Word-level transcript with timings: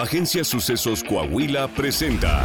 Agencia 0.00 0.44
Sucesos 0.44 1.04
Coahuila 1.04 1.68
presenta 1.68 2.42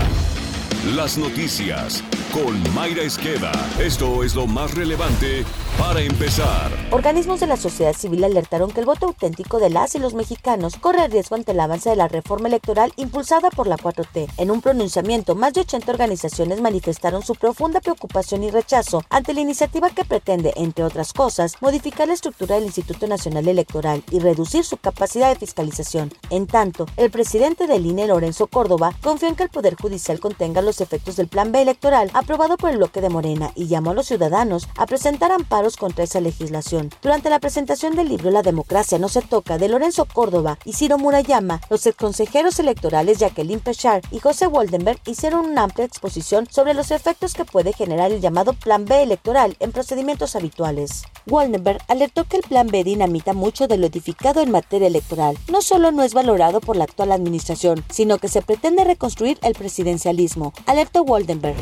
Las 0.94 1.18
noticias 1.18 2.04
con 2.36 2.74
Mayra 2.74 3.02
Esqueda. 3.04 3.54
Esto 3.80 4.22
es 4.22 4.36
lo 4.36 4.46
más 4.46 4.74
relevante 4.74 5.46
para 5.80 6.02
empezar. 6.02 6.70
Organismos 6.92 7.40
de 7.40 7.48
la 7.48 7.56
sociedad 7.56 7.94
civil 7.94 8.26
alertaron 8.26 8.72
que 8.72 8.82
el 8.82 8.86
voto 8.86 9.06
auténtico 9.06 9.58
de 9.58 9.70
las 9.70 9.96
y 9.96 10.00
los 10.00 10.14
mexicanos 10.16 10.76
corre 10.76 11.08
riesgo 11.08 11.38
ante 11.38 11.54
el 11.54 11.60
avance 11.62 11.90
de 11.90 11.96
la 11.96 12.10
reforma 12.10 12.50
electoral 12.50 12.92
impulsada 12.98 13.50
por 13.52 13.68
la 13.68 13.78
4T. 13.78 14.28
En 14.36 14.52
un 14.52 14.62
pronunciamiento, 14.62 15.34
más 15.34 15.54
de 15.54 15.62
80 15.62 15.90
organizaciones 15.90 16.60
manifestaron 16.60 17.24
su 17.24 17.36
profunda 17.36 17.80
preocupación 17.80 18.44
y 18.44 18.52
rechazo 18.52 19.02
ante 19.10 19.34
la 19.34 19.40
iniciativa 19.40 19.90
que 19.90 20.04
pretende, 20.04 20.52
entre 20.58 20.84
otras 20.84 21.14
cosas, 21.14 21.56
modificar 21.62 22.10
la 22.10 22.16
estructura 22.16 22.56
del 22.56 22.66
Instituto 22.66 23.08
Nacional 23.08 23.48
Electoral 23.48 24.04
y 24.12 24.20
reducir 24.20 24.66
su 24.66 24.76
capacidad 24.76 25.30
de 25.30 25.40
fiscalización. 25.40 26.12
En 26.30 26.48
tanto, 26.48 26.86
el 26.98 27.12
presidente 27.12 27.66
del 27.66 27.86
INE, 27.86 28.08
Lorenzo 28.08 28.48
Córdoba, 28.48 28.92
confió 29.02 29.30
en 29.30 29.36
que 29.36 29.44
el 29.44 29.50
Poder 29.50 29.76
Judicial 29.76 30.20
contenga 30.20 30.62
los 30.62 30.82
efectos 30.82 31.16
del 31.16 31.30
Plan 31.30 31.54
B 31.54 31.62
electoral 31.62 32.12
aprobado 32.26 32.58
por 32.58 32.72
el 32.72 32.78
bloque 32.78 33.02
de 33.02 33.10
Morena 33.10 33.52
y 33.54 33.68
llamó 33.68 33.92
a 33.92 33.94
los 33.94 34.08
ciudadanos 34.08 34.68
a 34.78 34.88
presentar 34.88 35.32
amparos 35.32 35.78
contra 35.78 36.04
esa 36.04 36.20
legislación. 36.20 36.90
Durante 37.04 37.30
la 37.30 37.38
presentación 37.40 37.96
del 37.96 38.10
libro 38.10 38.32
La 38.32 38.42
democracia 38.42 38.98
no 38.98 39.10
se 39.10 39.22
toca 39.22 39.60
de 39.60 39.70
Lorenzo 39.70 40.06
Córdoba 40.06 40.58
y 40.66 40.74
Ciro 40.74 40.98
Murayama, 40.98 41.62
los 41.70 41.86
exconsejeros 41.86 42.58
electorales 42.58 43.20
Jacqueline 43.20 43.60
Pechard 43.60 44.04
y 44.10 44.18
José 44.18 44.48
Waldenberg 44.48 45.00
hicieron 45.06 45.46
una 45.46 45.64
amplia 45.66 45.86
exposición 45.86 46.48
sobre 46.50 46.74
los 46.74 46.90
efectos 46.90 47.36
que 47.36 47.46
puede 47.46 47.74
generar 47.74 48.12
el 48.12 48.22
llamado 48.22 48.54
Plan 48.54 48.86
B 48.86 49.04
electoral 49.04 49.56
en 49.60 49.72
procedimientos 49.72 50.36
habituales. 50.36 51.04
Waldenberg 51.28 51.84
alertó 51.88 52.24
que 52.24 52.38
el 52.38 52.44
Plan 52.44 52.66
B 52.66 52.84
dinamita 52.84 53.34
mucho 53.34 53.68
de 53.68 53.78
lo 53.78 53.86
edificado 53.86 54.42
en 54.42 54.50
materia 54.50 54.88
electoral. 54.88 55.38
No 55.52 55.62
solo 55.62 55.92
no 55.92 56.02
es 56.02 56.16
valorado 56.16 56.60
por 56.60 56.76
la 56.76 56.86
actual 56.86 57.12
administración, 57.12 57.86
sino 57.92 58.18
que 58.18 58.30
se 58.30 58.42
pretende 58.42 58.84
reconstruir 58.84 59.38
el 59.44 59.54
presidencialismo, 59.54 60.54
alertó 60.66 61.04
Waldenberg 61.04 61.56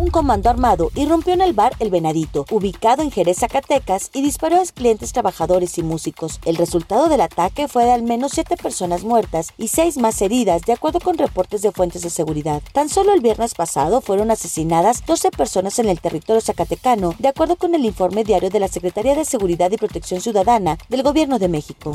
un 0.00 0.10
comando 0.10 0.48
armado 0.48 0.90
irrumpió 0.94 1.34
en 1.34 1.42
el 1.42 1.52
bar 1.52 1.74
El 1.78 1.90
Venadito, 1.90 2.46
ubicado 2.50 3.02
en 3.02 3.10
Jerez, 3.10 3.40
Zacatecas, 3.40 4.10
y 4.14 4.22
disparó 4.22 4.56
a 4.56 4.64
clientes 4.64 5.12
trabajadores 5.12 5.76
y 5.76 5.82
músicos. 5.82 6.40
El 6.46 6.56
resultado 6.56 7.08
del 7.08 7.20
ataque 7.20 7.68
fue 7.68 7.84
de 7.84 7.92
al 7.92 8.02
menos 8.02 8.32
siete 8.32 8.56
personas 8.56 9.04
muertas 9.04 9.48
y 9.58 9.68
seis 9.68 9.98
más 9.98 10.22
heridas, 10.22 10.62
de 10.62 10.72
acuerdo 10.72 11.00
con 11.00 11.18
reportes 11.18 11.60
de 11.62 11.72
fuentes 11.72 12.02
de 12.02 12.10
seguridad. 12.10 12.62
Tan 12.72 12.88
solo 12.88 13.12
el 13.12 13.20
viernes 13.20 13.54
pasado 13.54 14.00
fueron 14.00 14.30
asesinadas 14.30 15.04
12 15.04 15.30
personas 15.32 15.78
en 15.78 15.88
el 15.88 16.00
territorio 16.00 16.40
zacatecano, 16.40 17.14
de 17.18 17.28
acuerdo 17.28 17.56
con 17.56 17.74
el 17.74 17.84
informe 17.84 18.24
diario 18.24 18.48
de 18.48 18.60
la 18.60 18.68
Secretaría 18.68 19.14
de 19.14 19.26
Seguridad 19.26 19.70
y 19.70 19.76
Protección 19.76 20.20
Ciudadana 20.20 20.78
del 20.88 21.02
Gobierno 21.02 21.38
de 21.38 21.48
México. 21.48 21.92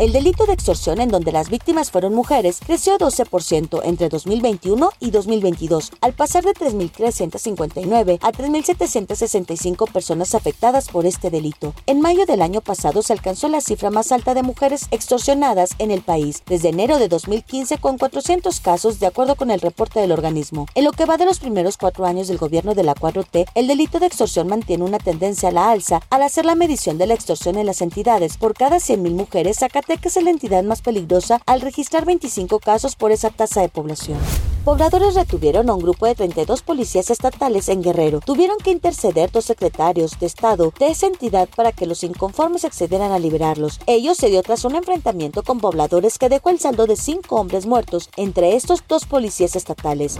El 0.00 0.12
delito 0.12 0.46
de 0.46 0.54
extorsión 0.54 0.98
en 1.02 1.10
donde 1.10 1.30
las 1.30 1.50
víctimas 1.50 1.90
fueron 1.90 2.14
mujeres 2.14 2.60
creció 2.64 2.96
12% 2.96 3.82
entre 3.84 4.08
2021 4.08 4.92
y 4.98 5.10
2022, 5.10 5.92
al 6.00 6.14
pasar 6.14 6.42
de 6.42 6.54
3.359 6.54 8.18
a 8.22 8.32
3.765 8.32 9.92
personas 9.92 10.34
afectadas 10.34 10.88
por 10.88 11.04
este 11.04 11.28
delito. 11.28 11.74
En 11.84 12.00
mayo 12.00 12.24
del 12.24 12.40
año 12.40 12.62
pasado 12.62 13.02
se 13.02 13.12
alcanzó 13.12 13.48
la 13.48 13.60
cifra 13.60 13.90
más 13.90 14.10
alta 14.10 14.32
de 14.32 14.42
mujeres 14.42 14.86
extorsionadas 14.90 15.72
en 15.78 15.90
el 15.90 16.00
país, 16.00 16.44
desde 16.46 16.70
enero 16.70 16.98
de 16.98 17.08
2015 17.08 17.76
con 17.76 17.98
400 17.98 18.58
casos 18.60 19.00
de 19.00 19.06
acuerdo 19.06 19.34
con 19.34 19.50
el 19.50 19.60
reporte 19.60 20.00
del 20.00 20.12
organismo. 20.12 20.64
En 20.74 20.84
lo 20.84 20.92
que 20.92 21.04
va 21.04 21.18
de 21.18 21.26
los 21.26 21.40
primeros 21.40 21.76
cuatro 21.76 22.06
años 22.06 22.26
del 22.28 22.38
gobierno 22.38 22.74
de 22.74 22.84
la 22.84 22.94
4T, 22.94 23.48
el 23.54 23.66
delito 23.66 23.98
de 23.98 24.06
extorsión 24.06 24.48
mantiene 24.48 24.82
una 24.82 24.96
tendencia 24.96 25.50
a 25.50 25.52
la 25.52 25.70
alza 25.70 26.00
al 26.08 26.22
hacer 26.22 26.46
la 26.46 26.54
medición 26.54 26.96
de 26.96 27.06
la 27.06 27.12
extorsión 27.12 27.58
en 27.58 27.66
las 27.66 27.82
entidades. 27.82 28.38
Por 28.38 28.54
cada 28.54 28.78
100.000 28.78 29.10
mujeres, 29.10 29.58
saca 29.90 30.00
que 30.00 30.08
es 30.08 30.22
la 30.22 30.30
entidad 30.30 30.62
más 30.62 30.82
peligrosa 30.82 31.40
al 31.46 31.60
registrar 31.60 32.04
25 32.04 32.60
casos 32.60 32.94
por 32.94 33.10
esa 33.10 33.30
tasa 33.30 33.60
de 33.60 33.68
población. 33.68 34.18
Pobladores 34.64 35.14
retuvieron 35.14 35.68
a 35.68 35.74
un 35.74 35.80
grupo 35.80 36.06
de 36.06 36.14
32 36.14 36.62
policías 36.62 37.10
estatales 37.10 37.68
en 37.68 37.82
Guerrero. 37.82 38.20
Tuvieron 38.20 38.58
que 38.58 38.70
interceder 38.70 39.32
dos 39.32 39.46
secretarios 39.46 40.18
de 40.20 40.26
Estado 40.26 40.72
de 40.78 40.88
esa 40.88 41.06
entidad 41.06 41.48
para 41.56 41.72
que 41.72 41.86
los 41.86 42.04
inconformes 42.04 42.64
accedieran 42.64 43.10
a 43.10 43.18
liberarlos. 43.18 43.80
Ello 43.86 44.14
se 44.14 44.28
dio 44.28 44.42
tras 44.42 44.64
un 44.64 44.76
enfrentamiento 44.76 45.42
con 45.42 45.60
pobladores 45.60 46.18
que 46.18 46.28
dejó 46.28 46.50
el 46.50 46.60
saldo 46.60 46.86
de 46.86 46.96
cinco 46.96 47.36
hombres 47.36 47.66
muertos, 47.66 48.10
entre 48.16 48.54
estos 48.54 48.84
dos 48.86 49.06
policías 49.06 49.56
estatales 49.56 50.18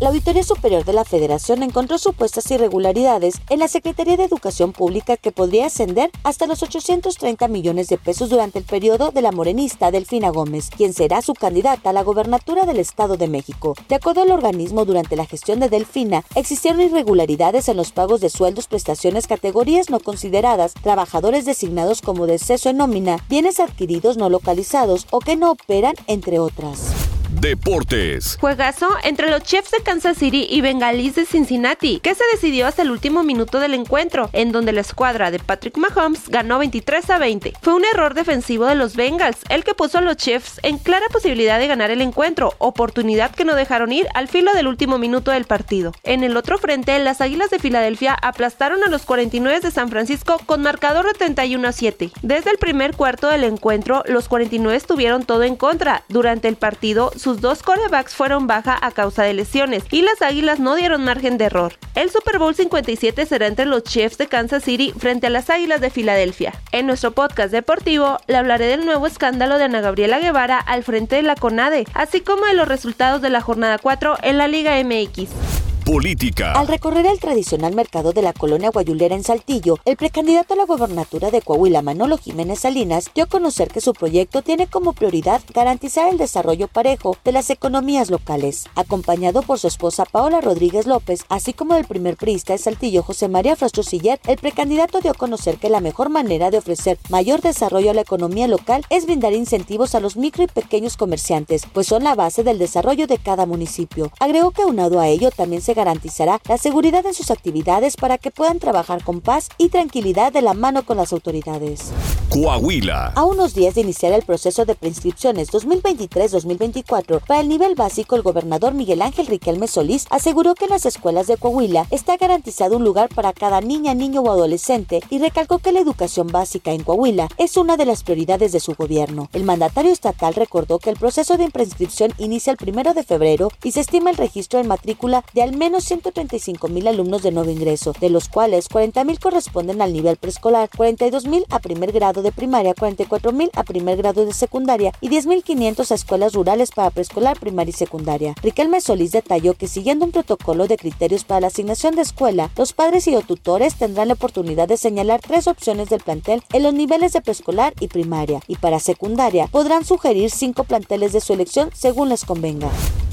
la 0.00 0.08
Auditoría 0.08 0.44
Superior 0.44 0.84
de 0.84 0.92
la 0.92 1.04
Federación 1.04 1.62
encontró 1.64 1.98
supuestas 1.98 2.48
irregularidades 2.52 3.40
en 3.50 3.58
la 3.58 3.66
Secretaría 3.66 4.16
de 4.16 4.24
Educación 4.24 4.72
Pública 4.72 5.16
que 5.16 5.32
podría 5.32 5.66
ascender 5.66 6.10
hasta 6.22 6.46
los 6.46 6.62
830 6.62 7.48
millones 7.48 7.88
de 7.88 7.98
pesos 7.98 8.30
durante 8.30 8.60
el 8.60 8.64
periodo 8.64 9.10
de 9.10 9.22
la 9.22 9.32
morenista 9.32 9.90
Delfina 9.90 10.30
Gómez, 10.30 10.70
quien 10.70 10.92
será 10.92 11.20
su 11.20 11.34
candidata 11.34 11.90
a 11.90 11.92
la 11.92 12.04
gobernatura 12.04 12.64
del 12.64 12.78
Estado 12.78 13.16
de 13.16 13.26
México. 13.26 13.74
De 13.88 13.96
acuerdo 13.96 14.22
al 14.22 14.30
organismo, 14.30 14.84
durante 14.84 15.16
la 15.16 15.26
gestión 15.26 15.58
de 15.58 15.68
Delfina 15.68 16.24
existieron 16.36 16.80
irregularidades 16.80 17.68
en 17.68 17.76
los 17.76 17.90
pagos 17.90 18.20
de 18.20 18.30
sueldos, 18.30 18.68
prestaciones, 18.68 19.26
categorías 19.26 19.90
no 19.90 19.98
consideradas, 19.98 20.74
trabajadores 20.74 21.44
designados 21.44 22.02
como 22.02 22.26
deceso 22.26 22.70
en 22.70 22.76
nómina, 22.76 23.18
bienes 23.28 23.58
adquiridos 23.58 24.16
no 24.16 24.30
localizados 24.30 25.06
o 25.10 25.18
que 25.18 25.36
no 25.36 25.50
operan, 25.50 25.94
entre 26.06 26.38
otras. 26.38 27.07
Deportes. 27.28 28.38
Juegazo 28.40 28.88
entre 29.04 29.30
los 29.30 29.42
Chiefs 29.42 29.70
de 29.70 29.82
Kansas 29.82 30.16
City 30.16 30.46
y 30.48 30.62
Bengalis 30.62 31.14
de 31.14 31.26
Cincinnati, 31.26 32.00
que 32.00 32.14
se 32.14 32.24
decidió 32.32 32.66
hasta 32.66 32.82
el 32.82 32.90
último 32.90 33.22
minuto 33.22 33.60
del 33.60 33.74
encuentro, 33.74 34.30
en 34.32 34.50
donde 34.50 34.72
la 34.72 34.80
escuadra 34.80 35.30
de 35.30 35.38
Patrick 35.38 35.76
Mahomes 35.76 36.28
ganó 36.28 36.58
23 36.58 37.10
a 37.10 37.18
20. 37.18 37.52
Fue 37.60 37.74
un 37.74 37.84
error 37.84 38.14
defensivo 38.14 38.64
de 38.64 38.74
los 38.74 38.96
Bengals, 38.96 39.38
el 39.50 39.62
que 39.62 39.74
puso 39.74 39.98
a 39.98 40.00
los 40.00 40.16
Chiefs 40.16 40.58
en 40.62 40.78
clara 40.78 41.06
posibilidad 41.12 41.58
de 41.58 41.66
ganar 41.66 41.90
el 41.90 42.00
encuentro, 42.00 42.54
oportunidad 42.58 43.30
que 43.30 43.44
no 43.44 43.54
dejaron 43.54 43.92
ir 43.92 44.06
al 44.14 44.28
filo 44.28 44.52
del 44.54 44.66
último 44.66 44.96
minuto 44.96 45.30
del 45.30 45.44
partido. 45.44 45.92
En 46.04 46.24
el 46.24 46.36
otro 46.36 46.56
frente, 46.56 46.98
las 46.98 47.20
Águilas 47.20 47.50
de 47.50 47.58
Filadelfia 47.58 48.14
aplastaron 48.14 48.82
a 48.82 48.88
los 48.88 49.02
49 49.02 49.60
de 49.60 49.70
San 49.70 49.90
Francisco 49.90 50.40
con 50.46 50.62
marcador 50.62 51.06
de 51.06 51.12
31 51.12 51.68
a 51.68 51.72
7. 51.72 52.10
Desde 52.22 52.50
el 52.50 52.58
primer 52.58 52.96
cuarto 52.96 53.28
del 53.28 53.44
encuentro, 53.44 54.02
los 54.06 54.28
49 54.28 54.80
tuvieron 54.86 55.24
todo 55.24 55.42
en 55.42 55.56
contra. 55.56 56.04
Durante 56.08 56.48
el 56.48 56.56
partido, 56.56 57.12
sus 57.18 57.40
dos 57.40 57.62
corebacks 57.62 58.14
fueron 58.14 58.46
baja 58.46 58.78
a 58.80 58.90
causa 58.90 59.22
de 59.22 59.34
lesiones 59.34 59.84
y 59.90 60.02
las 60.02 60.22
Águilas 60.22 60.60
no 60.60 60.74
dieron 60.74 61.04
margen 61.04 61.38
de 61.38 61.46
error. 61.46 61.74
El 61.94 62.10
Super 62.10 62.38
Bowl 62.38 62.54
57 62.54 63.26
será 63.26 63.46
entre 63.46 63.66
los 63.66 63.82
Chiefs 63.82 64.18
de 64.18 64.26
Kansas 64.26 64.64
City 64.64 64.92
frente 64.96 65.26
a 65.26 65.30
las 65.30 65.50
Águilas 65.50 65.80
de 65.80 65.90
Filadelfia. 65.90 66.54
En 66.72 66.86
nuestro 66.86 67.12
podcast 67.12 67.52
deportivo 67.52 68.18
le 68.26 68.36
hablaré 68.36 68.66
del 68.66 68.84
nuevo 68.84 69.06
escándalo 69.06 69.58
de 69.58 69.64
Ana 69.64 69.80
Gabriela 69.80 70.18
Guevara 70.18 70.58
al 70.58 70.84
frente 70.84 71.16
de 71.16 71.22
la 71.22 71.34
CONADE, 71.34 71.86
así 71.94 72.20
como 72.20 72.46
de 72.46 72.54
los 72.54 72.68
resultados 72.68 73.22
de 73.22 73.30
la 73.30 73.40
jornada 73.40 73.78
4 73.78 74.18
en 74.22 74.38
la 74.38 74.48
Liga 74.48 74.74
MX. 74.82 75.57
Política. 75.88 76.52
Al 76.52 76.68
recorrer 76.68 77.06
el 77.06 77.18
tradicional 77.18 77.74
mercado 77.74 78.12
de 78.12 78.20
la 78.20 78.34
colonia 78.34 78.68
Guayulera 78.68 79.14
en 79.14 79.24
Saltillo, 79.24 79.78
el 79.86 79.96
precandidato 79.96 80.52
a 80.52 80.58
la 80.58 80.66
gobernatura 80.66 81.30
de 81.30 81.40
Coahuila, 81.40 81.80
Manolo 81.80 82.18
Jiménez 82.18 82.58
Salinas, 82.58 83.10
dio 83.14 83.24
a 83.24 83.26
conocer 83.26 83.68
que 83.68 83.80
su 83.80 83.94
proyecto 83.94 84.42
tiene 84.42 84.66
como 84.66 84.92
prioridad 84.92 85.40
garantizar 85.54 86.10
el 86.10 86.18
desarrollo 86.18 86.68
parejo 86.68 87.16
de 87.24 87.32
las 87.32 87.48
economías 87.48 88.10
locales. 88.10 88.66
Acompañado 88.74 89.40
por 89.40 89.58
su 89.58 89.66
esposa 89.66 90.04
Paola 90.04 90.42
Rodríguez 90.42 90.86
López, 90.86 91.24
así 91.30 91.54
como 91.54 91.72
del 91.72 91.86
primer 91.86 92.18
priista 92.18 92.52
de 92.52 92.58
Saltillo, 92.58 93.02
José 93.02 93.28
María 93.28 93.56
Frastro 93.56 93.82
Siller, 93.82 94.20
el 94.26 94.36
precandidato 94.36 95.00
dio 95.00 95.12
a 95.12 95.14
conocer 95.14 95.56
que 95.56 95.70
la 95.70 95.80
mejor 95.80 96.10
manera 96.10 96.50
de 96.50 96.58
ofrecer 96.58 96.98
mayor 97.08 97.40
desarrollo 97.40 97.92
a 97.92 97.94
la 97.94 98.02
economía 98.02 98.46
local 98.46 98.84
es 98.90 99.06
brindar 99.06 99.32
incentivos 99.32 99.94
a 99.94 100.00
los 100.00 100.18
micro 100.18 100.44
y 100.44 100.48
pequeños 100.48 100.98
comerciantes, 100.98 101.62
pues 101.72 101.86
son 101.86 102.04
la 102.04 102.14
base 102.14 102.44
del 102.44 102.58
desarrollo 102.58 103.06
de 103.06 103.16
cada 103.16 103.46
municipio. 103.46 104.12
Agregó 104.20 104.50
que 104.50 104.60
aunado 104.60 105.00
a 105.00 105.08
ello 105.08 105.30
también 105.30 105.62
se 105.62 105.77
garantizará 105.78 106.40
la 106.48 106.58
seguridad 106.58 107.06
en 107.06 107.14
sus 107.14 107.30
actividades 107.30 107.96
para 107.96 108.18
que 108.18 108.32
puedan 108.32 108.58
trabajar 108.58 109.04
con 109.04 109.20
paz 109.20 109.48
y 109.58 109.68
tranquilidad 109.68 110.32
de 110.32 110.42
la 110.42 110.54
mano 110.54 110.84
con 110.84 110.96
las 110.96 111.12
autoridades. 111.12 111.92
Coahuila. 112.30 113.12
A 113.14 113.24
unos 113.24 113.54
días 113.54 113.76
de 113.76 113.82
iniciar 113.82 114.12
el 114.12 114.22
proceso 114.22 114.64
de 114.64 114.74
preinscripciones 114.74 115.52
2023-2024 115.52 117.20
para 117.24 117.40
el 117.40 117.48
nivel 117.48 117.76
básico, 117.76 118.16
el 118.16 118.22
gobernador 118.22 118.74
Miguel 118.74 119.02
Ángel 119.02 119.28
Riquelme 119.28 119.68
Solís 119.68 120.06
aseguró 120.10 120.56
que 120.56 120.64
en 120.64 120.70
las 120.70 120.84
escuelas 120.84 121.28
de 121.28 121.36
Coahuila 121.36 121.86
está 121.90 122.16
garantizado 122.16 122.76
un 122.76 122.84
lugar 122.84 123.08
para 123.14 123.32
cada 123.32 123.60
niña, 123.60 123.94
niño 123.94 124.22
o 124.22 124.32
adolescente 124.32 125.00
y 125.10 125.18
recalcó 125.20 125.58
que 125.60 125.70
la 125.70 125.80
educación 125.80 126.26
básica 126.26 126.72
en 126.72 126.82
Coahuila 126.82 127.28
es 127.38 127.56
una 127.56 127.76
de 127.76 127.86
las 127.86 128.02
prioridades 128.02 128.50
de 128.50 128.60
su 128.60 128.74
gobierno. 128.74 129.28
El 129.32 129.44
mandatario 129.44 129.92
estatal 129.92 130.34
recordó 130.34 130.80
que 130.80 130.90
el 130.90 130.96
proceso 130.96 131.36
de 131.36 131.50
preinscripción 131.50 132.12
inicia 132.18 132.50
el 132.50 132.56
primero 132.56 132.94
de 132.94 133.04
febrero 133.04 133.50
y 133.62 133.72
se 133.72 133.80
estima 133.80 134.10
el 134.10 134.16
registro 134.16 134.58
en 134.58 134.68
matrícula 134.68 135.24
de 135.34 135.42
al 135.42 135.56
menos 135.56 135.67
menos 135.68 135.84
135 135.84 136.68
mil 136.68 136.88
alumnos 136.88 137.22
de 137.22 137.30
nuevo 137.30 137.50
ingreso, 137.50 137.92
de 138.00 138.08
los 138.08 138.30
cuales 138.30 138.70
40 138.70 139.04
mil 139.04 139.20
corresponden 139.20 139.82
al 139.82 139.92
nivel 139.92 140.16
preescolar, 140.16 140.70
42 140.74 141.26
mil 141.26 141.44
a 141.50 141.58
primer 141.58 141.92
grado 141.92 142.22
de 142.22 142.32
primaria, 142.32 142.72
44 142.72 143.32
mil 143.32 143.50
a 143.54 143.64
primer 143.64 143.98
grado 143.98 144.24
de 144.24 144.32
secundaria 144.32 144.92
y 145.02 145.10
10.500 145.10 145.90
a 145.90 145.94
escuelas 145.94 146.32
rurales 146.32 146.70
para 146.70 146.88
preescolar, 146.88 147.38
primaria 147.38 147.68
y 147.68 147.74
secundaria. 147.74 148.34
Riquelme 148.42 148.80
Solís 148.80 149.12
detalló 149.12 149.52
que 149.52 149.68
siguiendo 149.68 150.06
un 150.06 150.12
protocolo 150.12 150.68
de 150.68 150.78
criterios 150.78 151.24
para 151.24 151.42
la 151.42 151.46
asignación 151.48 151.94
de 151.96 152.00
escuela, 152.00 152.50
los 152.56 152.72
padres 152.72 153.06
y 153.06 153.14
o 153.14 153.20
tutores 153.20 153.74
tendrán 153.74 154.08
la 154.08 154.14
oportunidad 154.14 154.68
de 154.68 154.78
señalar 154.78 155.20
tres 155.20 155.48
opciones 155.48 155.90
del 155.90 156.00
plantel 156.00 156.42
en 156.54 156.62
los 156.62 156.72
niveles 156.72 157.12
de 157.12 157.20
preescolar 157.20 157.74
y 157.78 157.88
primaria, 157.88 158.40
y 158.48 158.56
para 158.56 158.80
secundaria 158.80 159.48
podrán 159.48 159.84
sugerir 159.84 160.30
cinco 160.30 160.64
planteles 160.64 161.12
de 161.12 161.20
su 161.20 161.34
elección 161.34 161.68
según 161.74 162.08
les 162.08 162.24
convenga 162.24 162.70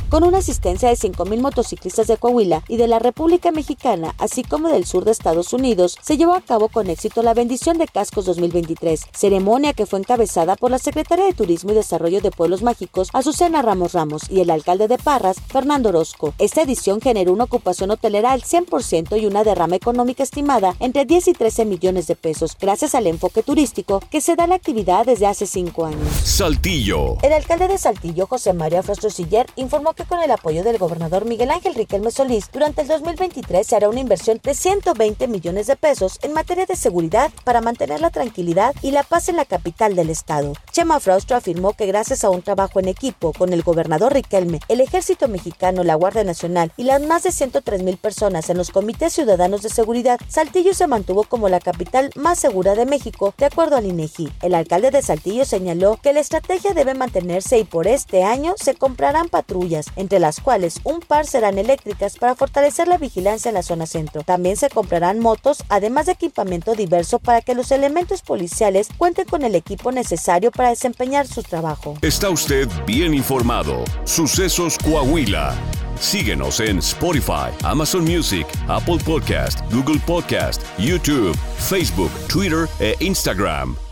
con 0.09 0.23
una 0.23 0.39
asistencia 0.39 0.89
de 0.89 0.95
5.000 0.95 1.39
motociclistas 1.41 2.07
de 2.07 2.17
Coahuila 2.17 2.63
y 2.67 2.77
de 2.77 2.87
la 2.87 2.99
República 2.99 3.51
Mexicana, 3.51 4.15
así 4.17 4.43
como 4.43 4.69
del 4.69 4.85
sur 4.85 5.05
de 5.05 5.11
Estados 5.11 5.53
Unidos, 5.53 5.97
se 6.01 6.17
llevó 6.17 6.33
a 6.33 6.41
cabo 6.41 6.69
con 6.69 6.89
éxito 6.89 7.23
la 7.23 7.33
bendición 7.33 7.77
de 7.77 7.87
cascos 7.87 8.25
2023, 8.25 9.07
ceremonia 9.11 9.73
que 9.73 9.85
fue 9.85 9.99
encabezada 9.99 10.55
por 10.55 10.71
la 10.71 10.79
secretaria 10.79 11.25
de 11.25 11.33
Turismo 11.33 11.71
y 11.71 11.75
Desarrollo 11.75 12.21
de 12.21 12.31
Pueblos 12.31 12.61
Mágicos, 12.61 13.09
Azucena 13.13 13.61
Ramos 13.61 13.93
Ramos, 13.93 14.29
y 14.29 14.41
el 14.41 14.49
alcalde 14.49 14.87
de 14.87 14.97
Parras, 14.97 15.37
Fernando 15.47 15.89
Orozco. 15.89 16.33
Esta 16.37 16.61
edición 16.61 17.01
generó 17.01 17.33
una 17.33 17.45
ocupación 17.45 17.91
hotelera 17.91 18.31
al 18.31 18.43
100% 18.43 19.19
y 19.21 19.25
una 19.25 19.43
derrama 19.43 19.75
económica 19.75 20.23
estimada 20.23 20.75
entre 20.79 21.05
10 21.05 21.29
y 21.29 21.33
13 21.33 21.65
millones 21.65 22.07
de 22.07 22.15
pesos, 22.15 22.55
gracias 22.59 22.95
al 22.95 23.07
enfoque 23.07 23.43
turístico 23.43 24.01
que 24.11 24.21
se 24.21 24.35
da 24.35 24.45
a 24.45 24.47
la 24.47 24.55
actividad 24.55 25.05
desde 25.05 25.25
hace 25.25 25.47
cinco 25.47 25.85
años. 25.85 26.07
Saltillo. 26.23 27.17
El 27.23 27.33
alcalde 27.33 27.67
de 27.67 27.77
Saltillo, 27.77 28.27
José 28.27 28.53
María 28.53 28.83
Frostro 28.83 29.09
Siller, 29.09 29.47
informó 29.55 29.94
que 29.95 30.06
con 30.06 30.21
el 30.21 30.31
apoyo 30.31 30.63
del 30.63 30.77
gobernador 30.77 31.25
Miguel 31.25 31.51
Ángel 31.51 31.74
Riquelme 31.74 32.12
Solís, 32.12 32.50
durante 32.51 32.81
el 32.81 32.88
2023 32.88 33.65
se 33.65 33.75
hará 33.75 33.89
una 33.89 34.00
inversión 34.00 34.39
de 34.44 34.53
120 34.53 35.27
millones 35.27 35.68
de 35.68 35.75
pesos 35.75 36.19
en 36.21 36.33
materia 36.33 36.65
de 36.65 36.75
seguridad 36.75 37.31
para 37.44 37.62
mantener 37.62 38.01
la 38.01 38.09
tranquilidad 38.09 38.75
y 38.81 38.92
la 38.92 39.03
paz 39.03 39.30
en 39.30 39.38
la 39.38 39.45
capital 39.45 39.95
del 39.95 40.09
estado. 40.09 40.53
Chema 40.71 41.00
Fraustro 41.00 41.38
afirmó 41.38 41.74
que 41.74 41.86
gracias 41.86 42.24
a 42.24 42.30
un 42.30 42.42
trabajo 42.42 42.80
en 42.80 42.88
equipo 42.88 43.33
con 43.33 43.53
el 43.53 43.63
gobernador 43.63 44.13
Riquelme, 44.13 44.59
el 44.68 44.81
ejército 44.81 45.27
mexicano, 45.27 45.83
la 45.83 45.95
Guardia 45.95 46.24
Nacional 46.24 46.71
y 46.77 46.83
las 46.83 47.01
más 47.01 47.24
de 47.24 47.31
103 47.31 47.83
mil 47.83 47.98
personas 47.98 48.50
en 48.50 48.57
los 48.57 48.71
comités 48.71 49.13
ciudadanos 49.13 49.62
de 49.62 49.69
seguridad, 49.69 50.19
Saltillo 50.27 50.74
se 50.74 50.88
mantuvo 50.88 51.24
como 51.24 51.50
la 51.50 51.59
capital 51.59 52.12
más 52.15 52.39
segura 52.39 52.75
de 52.75 52.86
México, 52.86 53.33
de 53.38 53.45
acuerdo 53.45 53.77
al 53.77 53.86
INEGI. 53.86 54.31
El 54.41 54.56
alcalde 54.56 54.91
de 54.91 55.01
Saltillo 55.01 55.45
señaló 55.45 55.98
que 56.01 56.13
la 56.13 56.19
estrategia 56.19 56.74
debe 56.74 56.94
mantenerse 56.94 57.59
y 57.59 57.63
por 57.63 57.88
este 57.88 58.24
año 58.24 58.56
se 58.57 58.75
comprarán 58.75 59.30
patrullas, 59.30 59.84
entre 59.95 60.19
las 60.19 60.39
cuales 60.39 60.79
un 60.83 60.99
par 60.99 61.25
serán 61.25 61.57
eléctricas 61.57 62.17
para 62.17 62.35
fortalecer 62.35 62.87
la 62.87 62.97
vigilancia 62.97 63.49
en 63.49 63.55
la 63.55 63.63
zona 63.63 63.85
centro. 63.85 64.23
También 64.23 64.57
se 64.57 64.69
comprarán 64.69 65.19
motos, 65.19 65.63
además 65.69 66.05
de 66.05 66.13
equipamiento 66.13 66.75
diverso 66.75 67.19
para 67.19 67.41
que 67.41 67.55
los 67.55 67.71
elementos 67.71 68.21
policiales 68.21 68.89
cuenten 68.97 69.25
con 69.25 69.43
el 69.43 69.55
equipo 69.55 69.91
necesario 69.91 70.51
para 70.51 70.69
desempeñar 70.69 71.27
su 71.27 71.43
trabajo. 71.43 71.95
Está 72.01 72.29
usted 72.29 72.67
bien 72.85 73.13
informado. 73.13 73.83
Sucesos 74.03 74.77
Coahuila. 74.77 75.55
Síguenos 75.99 76.59
en 76.59 76.79
Spotify, 76.79 77.51
Amazon 77.63 78.03
Music, 78.03 78.45
Apple 78.67 78.97
Podcast, 79.05 79.61
Google 79.71 79.99
Podcast, 80.05 80.61
YouTube, 80.77 81.35
Facebook, 81.57 82.11
Twitter 82.27 82.67
e 82.79 82.95
Instagram. 82.99 83.84